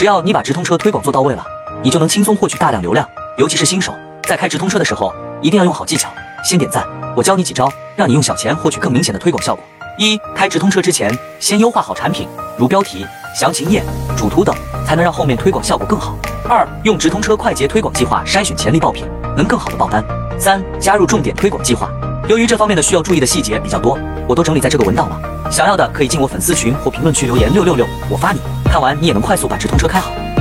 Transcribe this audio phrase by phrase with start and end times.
[0.00, 1.44] 只要你把直通车推广做到位了，
[1.82, 3.06] 你就能轻松获取大量流量。
[3.36, 6.08] 尤其是新手，在开直通车的时候，一定要用好技巧。
[6.42, 9.62] 先点赞，我教你几招，让你用小钱获取更明显的推广效果。
[9.98, 12.26] 一、开直通车之前，先优化好产品，
[12.56, 13.06] 如标题、
[13.38, 13.82] 详情页、
[14.16, 16.16] 主图等，才能让后面推广效果更好。
[16.48, 19.04] 二、用直通车快捷推广计划筛选潜力爆品，
[19.36, 20.02] 能更好的爆单。
[20.38, 21.90] 三、加入重点推广计划。
[22.30, 25.50] 由于这方面的需要注意的细节比较多，我都整理在这个文档了。
[25.50, 28.38] 想要的可以进我粉丝群或评论区留言六六六，我发你。
[28.66, 30.12] 看完你也能快速把直通车开好。